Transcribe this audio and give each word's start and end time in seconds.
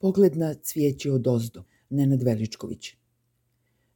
Pogled 0.00 0.36
na 0.36 0.54
cvijeće 0.54 1.12
od 1.12 1.26
ozdo, 1.26 1.64
Nenad 1.90 2.22
Veličković. 2.22 2.94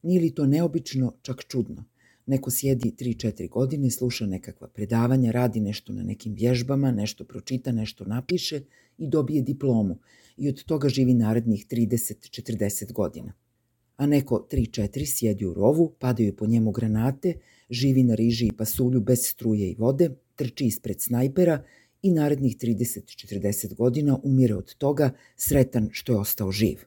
Nije 0.02 0.20
li 0.20 0.34
to 0.34 0.46
neobično, 0.46 1.12
čak 1.22 1.44
čudno? 1.48 1.84
Neko 2.26 2.50
sjedi 2.50 2.92
3-4 2.98 3.48
godine, 3.50 3.90
sluša 3.90 4.26
nekakva 4.26 4.68
predavanja, 4.68 5.30
radi 5.30 5.60
nešto 5.60 5.92
na 5.92 6.02
nekim 6.02 6.34
vježbama, 6.34 6.90
nešto 6.90 7.24
pročita, 7.24 7.72
nešto 7.72 8.04
napiše 8.04 8.60
i 8.98 9.08
dobije 9.08 9.42
diplomu 9.42 9.98
i 10.36 10.48
od 10.48 10.64
toga 10.64 10.88
živi 10.88 11.14
narednih 11.14 11.66
30-40 11.70 12.92
godina. 12.92 13.32
A 13.96 14.06
neko 14.06 14.46
3-4 14.52 15.06
sjedi 15.06 15.46
u 15.46 15.54
rovu, 15.54 15.92
padaju 15.98 16.36
po 16.36 16.46
njemu 16.46 16.70
granate, 16.70 17.34
živi 17.70 18.02
na 18.02 18.14
riži 18.14 18.46
i 18.46 18.56
pasulju 18.56 19.00
bez 19.00 19.26
struje 19.26 19.70
i 19.70 19.74
vode, 19.74 20.10
trči 20.36 20.66
ispred 20.66 21.00
snajpera 21.00 21.64
i 22.04 22.10
narednih 22.10 22.56
30-40 22.56 23.74
godina 23.74 24.18
umire 24.22 24.54
od 24.54 24.74
toga 24.74 25.10
sretan 25.36 25.88
što 25.92 26.12
je 26.12 26.18
ostao 26.18 26.50
živ. 26.52 26.78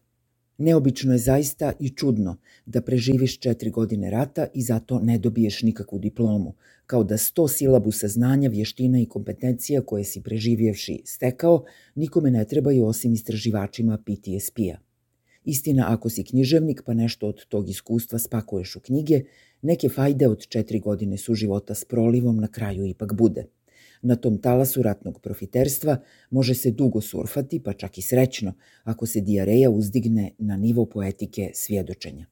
Neobično 0.58 1.14
je 1.14 1.18
zaista 1.18 1.74
i 1.80 1.90
čudno 1.90 2.38
da 2.66 2.82
preživiš 2.82 3.40
četiri 3.40 3.70
godine 3.70 4.10
rata 4.10 4.48
i 4.54 4.62
zato 4.62 5.00
ne 5.00 5.18
dobiješ 5.18 5.62
nikakvu 5.62 6.00
diplomu, 6.00 6.54
kao 6.86 7.04
da 7.04 7.18
sto 7.18 7.48
silabusa 7.48 8.08
znanja, 8.08 8.50
vještina 8.50 9.00
i 9.00 9.06
kompetencija 9.06 9.82
koje 9.82 10.04
si 10.04 10.22
preživjevši 10.22 11.02
stekao 11.06 11.64
nikome 11.96 12.32
ne 12.32 12.46
trebaju 12.46 12.86
osim 12.86 13.14
istraživačima 13.14 13.98
PTSP-a. 13.98 14.78
Istina, 15.44 15.94
ako 15.94 16.10
si 16.10 16.24
književnik 16.24 16.82
pa 16.86 16.94
nešto 16.94 17.28
od 17.28 17.46
tog 17.46 17.70
iskustva 17.70 18.20
spakuješ 18.20 18.76
u 18.76 18.80
knjige, 18.80 19.22
neke 19.62 19.90
fajde 19.90 20.28
od 20.28 20.48
četiri 20.48 20.80
godine 20.80 21.18
su 21.18 21.34
života 21.34 21.76
s 21.76 21.86
prolivom 21.86 22.38
na 22.38 22.48
kraju 22.48 22.86
ipak 22.86 23.14
bude– 23.14 23.46
Na 24.02 24.16
tom 24.16 24.38
talasu 24.38 24.82
ratnog 24.82 25.20
profiterstva 25.22 25.98
može 26.30 26.56
se 26.56 26.72
dugo 26.72 27.02
surfati, 27.02 27.60
pa 27.60 27.74
čak 27.74 27.98
i 27.98 28.02
srećno, 28.02 28.54
ako 28.84 29.06
se 29.06 29.22
dijareja 29.22 29.70
uzdigne 29.70 30.32
na 30.38 30.58
nivo 30.58 30.86
poetike 30.86 31.52
svjedočenja. 31.54 32.26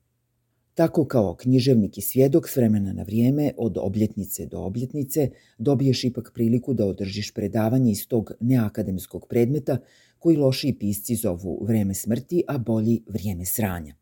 Tako 0.73 1.05
kao 1.05 1.35
književnik 1.35 1.97
i 1.97 2.01
svjedok 2.01 2.49
s 2.49 2.55
vremena 2.55 2.93
na 2.93 3.03
vrijeme, 3.03 3.51
od 3.57 3.77
obljetnice 3.77 4.45
do 4.45 4.59
obljetnice, 4.59 5.29
dobiješ 5.57 6.03
ipak 6.03 6.31
priliku 6.33 6.73
da 6.73 6.85
održiš 6.85 7.33
predavanje 7.33 7.91
iz 7.91 8.07
tog 8.07 8.31
neakademskog 8.39 9.27
predmeta 9.29 9.77
koji 10.19 10.37
lošiji 10.37 10.73
pisci 10.73 11.15
zovu 11.15 11.65
vreme 11.65 11.93
smrti, 11.93 12.43
a 12.47 12.57
bolji 12.57 13.03
vrijeme 13.07 13.45
sranja. 13.45 13.95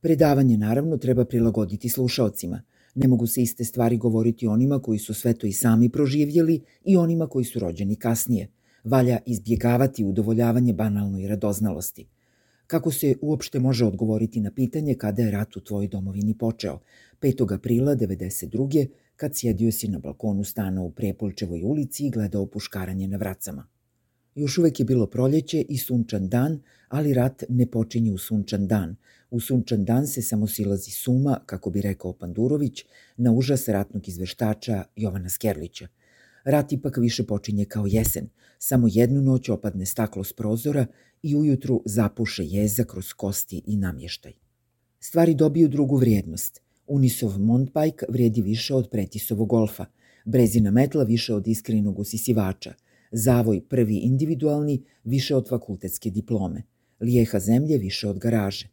Predavanje 0.00 0.56
naravno 0.56 0.96
treba 0.96 1.24
prilagoditi 1.24 1.88
slušaocima– 1.88 2.62
Ne 2.94 3.08
mogu 3.08 3.26
se 3.26 3.42
iste 3.42 3.64
stvari 3.64 3.96
govoriti 3.96 4.46
onima 4.46 4.78
koji 4.78 4.98
su 4.98 5.14
sve 5.14 5.34
to 5.34 5.46
i 5.46 5.52
sami 5.52 5.88
proživjeli 5.88 6.60
i 6.84 6.96
onima 6.96 7.26
koji 7.26 7.44
su 7.44 7.58
rođeni 7.58 7.96
kasnije. 7.96 8.48
Valja 8.84 9.18
izbjegavati 9.26 10.04
udovoljavanje 10.04 10.72
banalnoj 10.72 11.28
radoznalosti. 11.28 12.06
Kako 12.66 12.90
se 12.90 13.14
uopšte 13.20 13.58
može 13.58 13.84
odgovoriti 13.84 14.40
na 14.40 14.50
pitanje 14.50 14.94
kada 14.94 15.22
je 15.22 15.30
rat 15.30 15.56
u 15.56 15.60
tvojoj 15.60 15.88
domovini 15.88 16.38
počeo? 16.38 16.80
5. 17.20 17.54
aprila 17.54 17.96
92. 17.96 18.86
kad 19.16 19.36
sjedio 19.36 19.72
si 19.72 19.88
na 19.88 19.98
balkonu 19.98 20.44
stana 20.44 20.82
u 20.82 20.90
Prepolčevoj 20.90 21.62
ulici 21.64 22.06
i 22.06 22.10
gledao 22.10 22.46
puškaranje 22.46 23.08
na 23.08 23.16
vracama. 23.16 23.66
Još 24.34 24.58
uvek 24.58 24.80
je 24.80 24.86
bilo 24.86 25.06
proljeće 25.06 25.60
i 25.68 25.78
sunčan 25.78 26.28
dan, 26.28 26.60
ali 26.88 27.14
rat 27.14 27.44
ne 27.48 27.66
počinje 27.66 28.12
u 28.12 28.18
sunčan 28.18 28.66
dan. 28.66 28.96
U 29.30 29.40
sunčan 29.40 29.84
dan 29.84 30.06
se 30.06 30.22
samo 30.22 30.46
silazi 30.46 30.90
suma, 30.90 31.40
kako 31.46 31.70
bi 31.70 31.80
rekao 31.80 32.12
Pandurović, 32.12 32.84
na 33.16 33.32
užas 33.32 33.68
ratnog 33.68 34.08
izveštača 34.08 34.84
Jovana 34.96 35.28
Skerlića. 35.28 35.88
Rat 36.44 36.72
ipak 36.72 36.96
više 36.96 37.26
počinje 37.26 37.64
kao 37.64 37.86
jesen. 37.86 38.28
Samo 38.58 38.88
jednu 38.90 39.22
noć 39.22 39.48
opadne 39.48 39.86
staklo 39.86 40.24
s 40.24 40.32
prozora 40.32 40.86
i 41.22 41.36
ujutru 41.36 41.82
zapuše 41.84 42.44
jeza 42.44 42.84
kroz 42.84 43.12
kosti 43.12 43.62
i 43.66 43.76
namještaj. 43.76 44.32
Stvari 45.00 45.34
dobiju 45.34 45.68
drugu 45.68 45.96
vrijednost. 45.96 46.60
Unisov 46.86 47.38
Montbike 47.38 48.06
vrijedi 48.08 48.42
više 48.42 48.74
od 48.74 48.90
Pretisovog 48.90 49.48
golfa, 49.48 49.86
brezina 50.24 50.70
metla 50.70 51.04
više 51.04 51.34
od 51.34 51.48
iskrenog 51.48 51.98
usisivača– 51.98 52.74
Zavoj 53.12 53.60
prvi 53.68 53.96
individualni 53.96 54.82
više 55.04 55.36
od 55.36 55.48
fakultetske 55.48 56.10
diplome, 56.10 56.62
lijeha 57.00 57.38
zemlje 57.38 57.78
više 57.78 58.08
od 58.08 58.18
garaže. 58.18 58.68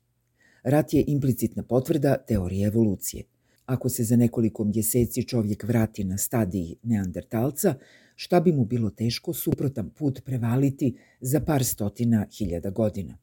Rat 0.63 0.93
je 0.93 1.03
implicitna 1.07 1.63
potvrda 1.63 2.17
teorije 2.27 2.67
evolucije. 2.67 3.23
Ako 3.65 3.89
se 3.89 4.03
za 4.03 4.15
nekoliko 4.15 4.63
mjeseci 4.63 5.23
čovjek 5.23 5.63
vrati 5.63 6.03
na 6.03 6.17
stadiji 6.17 6.75
neandertalca, 6.83 7.75
šta 8.15 8.39
bi 8.39 8.51
mu 8.51 8.65
bilo 8.65 8.89
teško 8.89 9.33
suprotan 9.33 9.89
put 9.89 10.21
prevaliti 10.25 10.97
za 11.21 11.39
par 11.39 11.65
stotina 11.65 12.25
hiljada 12.37 12.69
godina. 12.69 13.17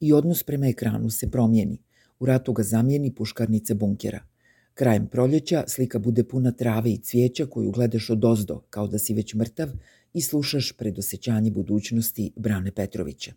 I 0.00 0.12
odnos 0.12 0.42
prema 0.42 0.66
ekranu 0.66 1.10
se 1.10 1.30
promijeni. 1.30 1.78
U 2.20 2.26
ratu 2.26 2.52
ga 2.52 2.62
zamijeni 2.62 3.14
puškarnice 3.14 3.74
bunkera. 3.74 4.20
Krajem 4.74 5.06
proljeća 5.06 5.64
slika 5.66 5.98
bude 5.98 6.24
puna 6.24 6.52
trave 6.52 6.90
i 6.90 6.98
cvijeća 6.98 7.46
koju 7.46 7.70
gledaš 7.70 8.10
od 8.10 8.24
ozdo, 8.24 8.62
kao 8.70 8.86
da 8.86 8.98
si 8.98 9.14
već 9.14 9.34
mrtav 9.34 9.68
i 10.14 10.20
slušaš 10.20 10.72
predosećanje 10.72 11.50
budućnosti 11.50 12.32
Brane 12.36 12.72
Petrovića. 12.72 13.32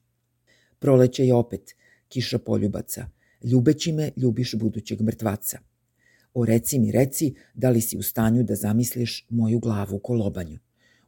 Proleće 0.80 1.26
je 1.26 1.34
opet, 1.34 1.76
kiša 2.08 2.38
poljubaca, 2.40 3.10
ljubeći 3.44 3.92
me 3.92 4.12
ljubiš 4.18 4.56
budućeg 4.56 5.02
mrtvaca. 5.02 5.60
O 6.34 6.46
reci 6.46 6.80
mi 6.80 6.92
reci 6.92 7.34
da 7.54 7.70
li 7.70 7.82
si 7.82 7.98
u 7.98 8.02
stanju 8.02 8.44
da 8.44 8.56
zamisliš 8.56 9.26
moju 9.30 9.60
glavu 9.60 10.00
kolobanju. 10.00 10.60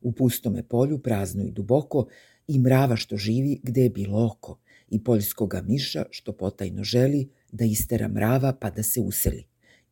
U 0.01 0.12
pustome 0.12 0.63
polju, 0.63 1.00
prazno 1.00 1.44
i 1.44 1.51
duboko, 1.51 2.07
i 2.47 2.59
mrava 2.59 2.95
što 2.95 3.18
živi 3.18 3.59
gde 3.63 3.81
je 3.81 3.90
bilo 3.90 4.25
oko, 4.25 4.59
i 4.90 5.03
poljskoga 5.03 5.62
miša 5.62 6.06
što 6.12 6.34
potajno 6.34 6.84
želi 6.84 7.29
da 7.51 7.66
istera 7.66 8.07
mrava 8.07 8.53
pa 8.53 8.69
da 8.69 8.84
se 8.84 9.01
useli, 9.01 9.44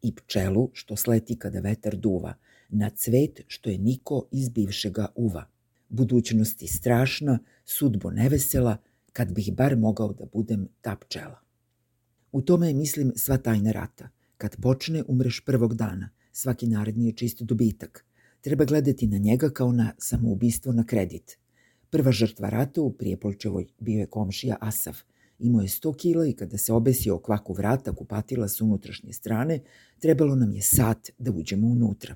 i 0.01 0.15
pčelu 0.15 0.69
što 0.73 0.95
sleti 0.95 1.39
kada 1.39 1.59
vetar 1.59 1.95
duva, 1.95 2.33
na 2.69 2.89
cvet 2.89 3.41
što 3.47 3.69
je 3.69 3.77
niko 3.77 4.27
iz 4.31 4.49
bivšega 4.49 5.07
uva 5.15 5.53
budućnosti 5.93 6.67
strašna, 6.67 7.39
sudbo 7.65 8.11
nevesela, 8.11 8.77
kad 9.13 9.33
bih 9.33 9.53
bar 9.53 9.77
mogao 9.77 10.13
da 10.13 10.25
budem 10.25 10.67
ta 10.81 10.95
pčela. 10.95 11.42
U 12.33 12.41
tome 12.41 12.67
je, 12.67 12.73
mislim, 12.73 13.11
sva 13.15 13.37
tajna 13.37 13.71
rata. 13.71 14.09
Kad 14.37 14.55
počne, 14.61 15.03
umreš 15.07 15.43
prvog 15.45 15.75
dana. 15.75 16.09
Svaki 16.31 16.67
naredni 16.67 17.05
je 17.05 17.13
čist 17.13 17.41
dobitak. 17.41 18.05
Treba 18.41 18.65
gledati 18.65 19.07
na 19.07 19.17
njega 19.17 19.49
kao 19.49 19.71
na 19.71 19.93
samoubistvo 19.97 20.73
na 20.73 20.85
kredit. 20.85 21.37
Prva 21.89 22.11
žrtva 22.11 22.49
rata 22.49 22.81
u 22.81 22.91
Prijepolčevoj 22.93 23.67
bio 23.79 23.99
je 23.99 24.05
komšija 24.05 24.57
Asav. 24.61 24.97
Imao 25.39 25.61
je 25.61 25.67
100 25.67 25.95
kila 25.97 26.27
i 26.27 26.33
kada 26.33 26.57
se 26.57 26.73
obesio 26.73 27.19
kvaku 27.19 27.53
vrata 27.53 27.95
kupatila 27.95 28.47
s 28.47 28.61
unutrašnje 28.61 29.13
strane, 29.13 29.59
trebalo 29.99 30.35
nam 30.35 30.53
je 30.53 30.61
sat 30.61 31.09
da 31.17 31.31
uđemo 31.31 31.67
unutra. 31.67 32.15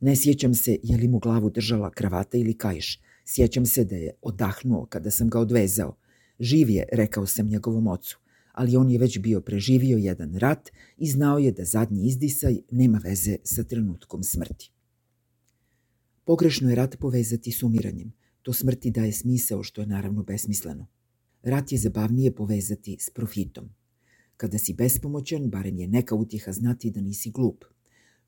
Ne 0.00 0.16
sjećam 0.16 0.54
se 0.54 0.78
je 0.82 0.96
li 0.96 1.08
mu 1.08 1.18
glavu 1.18 1.50
držala 1.50 1.90
kravata 1.90 2.38
ili 2.38 2.58
kajš. 2.58 3.00
Sjećam 3.24 3.66
se 3.66 3.84
da 3.84 3.96
je 3.96 4.12
odahnuo 4.22 4.86
kada 4.86 5.10
sam 5.10 5.28
ga 5.28 5.40
odvezao. 5.40 5.96
Živ 6.40 6.70
je, 6.70 6.88
rekao 6.92 7.26
sam 7.26 7.48
njegovom 7.48 7.86
ocu, 7.86 8.18
ali 8.60 8.76
on 8.76 8.90
je 8.90 8.98
već 8.98 9.18
bio 9.18 9.40
preživio 9.40 9.98
jedan 9.98 10.34
rat 10.34 10.70
i 10.98 11.10
znao 11.10 11.38
je 11.38 11.52
da 11.52 11.64
zadnji 11.64 12.06
izdisaj 12.06 12.58
nema 12.70 13.00
veze 13.04 13.36
sa 13.44 13.64
trenutkom 13.64 14.22
smrti. 14.22 14.70
Pogrešno 16.24 16.68
je 16.68 16.76
rat 16.76 16.96
povezati 16.98 17.52
s 17.52 17.62
umiranjem. 17.62 18.12
To 18.42 18.52
smrti 18.52 18.90
daje 18.90 19.12
smisao 19.12 19.62
što 19.62 19.80
je 19.80 19.86
naravno 19.86 20.22
besmisleno. 20.22 20.86
Rat 21.42 21.72
je 21.72 21.78
zabavnije 21.78 22.34
povezati 22.34 22.96
s 23.00 23.10
profitom. 23.10 23.68
Kada 24.36 24.58
si 24.58 24.74
bespomoćan, 24.74 25.50
barem 25.50 25.78
je 25.78 25.88
neka 25.88 26.14
utjeha 26.14 26.52
znati 26.52 26.90
da 26.90 27.00
nisi 27.00 27.30
glup– 27.30 27.64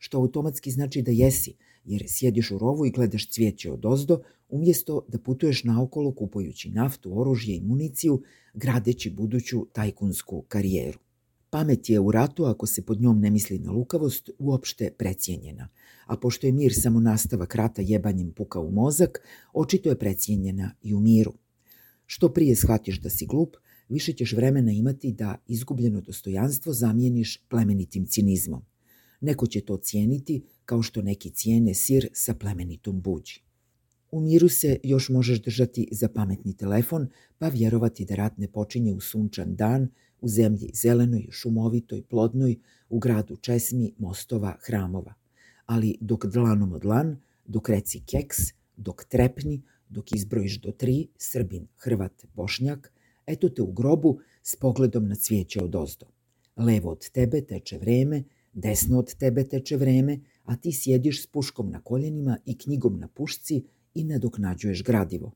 što 0.02 0.18
automatski 0.18 0.70
znači 0.70 1.02
da 1.02 1.10
jesi, 1.10 1.54
jer 1.84 2.04
sjediš 2.08 2.50
u 2.50 2.58
rovu 2.58 2.86
i 2.86 2.90
gledaš 2.90 3.30
cvijeće 3.30 3.70
od 3.70 3.86
ozdo, 3.86 4.20
umjesto 4.48 5.04
da 5.08 5.18
putuješ 5.18 5.64
naokolo 5.64 6.14
kupujući 6.14 6.70
naftu, 6.70 7.20
oružje 7.20 7.56
i 7.56 7.60
municiju, 7.60 8.22
gradeći 8.54 9.10
buduću 9.10 9.66
tajkunsku 9.72 10.44
karijeru. 10.48 10.98
Pamet 11.50 11.90
je 11.90 12.00
u 12.00 12.10
ratu, 12.10 12.44
ako 12.44 12.66
se 12.66 12.82
pod 12.82 13.00
njom 13.00 13.20
ne 13.20 13.30
misli 13.30 13.58
na 13.58 13.72
lukavost, 13.72 14.30
uopšte 14.38 14.90
precijenjena. 14.98 15.68
A 16.06 16.16
pošto 16.16 16.46
je 16.46 16.52
mir 16.52 16.72
samo 16.74 17.00
nastavak 17.00 17.54
rata 17.54 17.82
jebanjem 17.82 18.32
puka 18.32 18.60
u 18.60 18.70
mozak, 18.70 19.20
očito 19.52 19.88
je 19.88 19.98
precijenjena 19.98 20.74
i 20.82 20.94
u 20.94 21.00
miru. 21.00 21.32
Što 22.06 22.32
prije 22.32 22.56
shvatiš 22.56 23.00
da 23.00 23.10
si 23.10 23.26
glup, 23.26 23.56
više 23.88 24.12
ćeš 24.12 24.32
vremena 24.32 24.72
imati 24.72 25.12
da 25.12 25.36
izgubljeno 25.46 26.00
dostojanstvo 26.00 26.72
zamijeniš 26.72 27.38
plemenitim 27.48 28.06
cinizmom. 28.06 28.71
Neko 29.22 29.46
će 29.46 29.60
to 29.60 29.76
cijeniti 29.76 30.42
kao 30.64 30.82
što 30.82 31.02
neki 31.02 31.30
cijene 31.30 31.74
sir 31.74 32.08
sa 32.12 32.34
plemenitom 32.34 33.00
buđi. 33.00 33.40
U 34.10 34.20
miru 34.20 34.48
se 34.48 34.80
još 34.82 35.08
možeš 35.08 35.42
držati 35.42 35.88
za 35.92 36.08
pametni 36.08 36.56
telefon, 36.56 37.08
pa 37.38 37.48
vjerovati 37.48 38.04
da 38.04 38.14
rat 38.14 38.38
ne 38.38 38.48
počinje 38.48 38.92
u 38.92 39.00
sunčan 39.00 39.56
dan, 39.56 39.88
u 40.20 40.28
zemlji 40.28 40.70
zelenoj, 40.74 41.26
šumovitoj, 41.30 42.02
plodnoj, 42.02 42.56
u 42.88 42.98
gradu 42.98 43.36
česmi, 43.36 43.94
mostova, 43.98 44.56
hramova. 44.66 45.14
Ali 45.66 45.96
dok 46.00 46.26
dlanom 46.26 46.72
od 46.72 46.84
lan, 46.84 47.16
dok 47.46 47.68
reci 47.68 48.02
keks, 48.06 48.36
dok 48.76 49.04
trepni, 49.04 49.62
dok 49.88 50.12
izbrojiš 50.12 50.60
do 50.60 50.72
tri, 50.72 51.08
Srbin, 51.18 51.66
Hrvat, 51.76 52.24
Bošnjak, 52.34 52.92
Eto 53.26 53.48
te 53.48 53.62
u 53.62 53.72
grobu 53.72 54.18
s 54.42 54.56
pogledom 54.56 55.08
na 55.08 55.14
cvijeće 55.14 55.62
od 55.62 55.76
ozdo. 55.76 56.06
Levo 56.56 56.90
od 56.90 57.10
tebe 57.10 57.40
teče 57.40 57.78
vreme, 57.78 58.24
desno 58.52 58.98
od 58.98 59.14
tebe 59.14 59.44
teče 59.44 59.76
vreme, 59.76 60.20
a 60.44 60.56
ti 60.56 60.72
sjediš 60.72 61.22
s 61.22 61.26
puškom 61.26 61.70
na 61.70 61.80
koljenima 61.80 62.38
i 62.46 62.58
knjigom 62.58 62.98
na 62.98 63.08
pušci 63.08 63.64
i 63.94 64.04
nadoknađuješ 64.04 64.82
gradivo. 64.84 65.32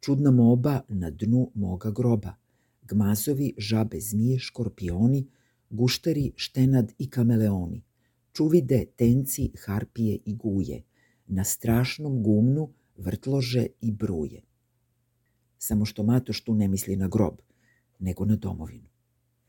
Čudna 0.00 0.30
moba 0.30 0.80
na 0.88 1.10
dnu 1.10 1.50
moga 1.54 1.90
groba. 1.90 2.34
Gmazovi, 2.82 3.54
žabe, 3.58 4.00
zmije, 4.00 4.38
škorpioni, 4.38 5.26
gušteri, 5.70 6.32
štenad 6.36 6.92
i 6.98 7.10
kameleoni. 7.10 7.82
Čuvide, 8.32 8.84
tenci, 8.96 9.50
harpije 9.64 10.18
i 10.24 10.34
guje. 10.34 10.82
Na 11.26 11.44
strašnom 11.44 12.22
gumnu 12.22 12.70
vrtlože 12.96 13.66
i 13.80 13.92
bruje. 13.92 14.42
Samo 15.58 15.84
što 15.84 16.02
Matoš 16.02 16.44
tu 16.44 16.54
ne 16.54 16.68
misli 16.68 16.96
na 16.96 17.08
grob, 17.08 17.40
nego 17.98 18.24
na 18.24 18.36
domovinu. 18.36 18.88